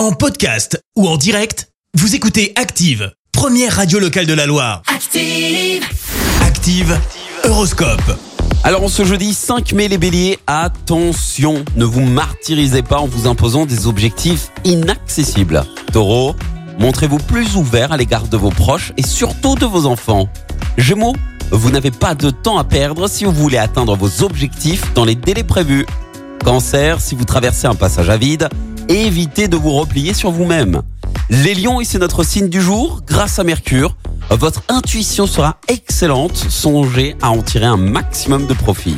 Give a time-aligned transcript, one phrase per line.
[0.00, 4.80] En podcast ou en direct, vous écoutez Active, première radio locale de la Loire.
[4.86, 5.84] Active.
[6.40, 6.98] Active,
[7.44, 8.18] Horoscope.
[8.64, 13.28] Alors, en ce jeudi 5 mai, les béliers, attention, ne vous martyrisez pas en vous
[13.28, 15.66] imposant des objectifs inaccessibles.
[15.92, 16.34] Taureau,
[16.78, 20.30] montrez-vous plus ouvert à l'égard de vos proches et surtout de vos enfants.
[20.78, 21.14] Gémeaux,
[21.50, 25.14] vous n'avez pas de temps à perdre si vous voulez atteindre vos objectifs dans les
[25.14, 25.84] délais prévus.
[26.42, 28.48] Cancer, si vous traversez un passage à vide,
[28.90, 30.82] évitez de vous replier sur vous-même.
[31.30, 33.96] Les lions, et c'est notre signe du jour, grâce à Mercure,
[34.30, 38.96] votre intuition sera excellente, songez à en tirer un maximum de profit.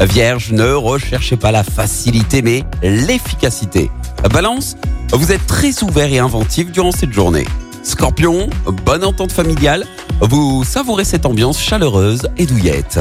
[0.00, 3.90] Vierge, ne recherchez pas la facilité mais l'efficacité.
[4.32, 4.76] Balance,
[5.12, 7.46] vous êtes très ouvert et inventif durant cette journée.
[7.82, 8.48] Scorpion,
[8.84, 9.86] bonne entente familiale,
[10.20, 13.00] vous savourez cette ambiance chaleureuse et douillette.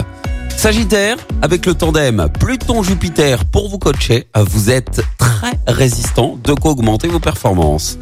[0.61, 7.07] Sagittaire, avec le tandem Pluton-Jupiter pour vous coacher, vous êtes très résistant, de quoi augmenter
[7.07, 7.97] vos performances.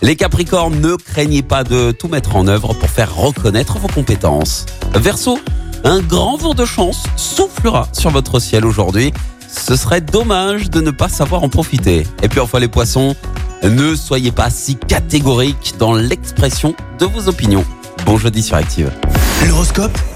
[0.00, 4.64] Les Capricornes, ne craignez pas de tout mettre en œuvre pour faire reconnaître vos compétences.
[4.94, 5.40] Verseau,
[5.82, 9.12] un grand vent de chance soufflera sur votre ciel aujourd'hui.
[9.48, 12.06] Ce serait dommage de ne pas savoir en profiter.
[12.22, 13.16] Et puis enfin les poissons,
[13.64, 17.64] ne soyez pas si catégoriques dans l'expression de vos opinions.
[18.06, 18.92] Bon jeudi sur Active.
[19.48, 19.98] L'horoscope